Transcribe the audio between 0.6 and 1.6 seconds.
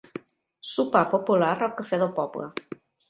Sopar popular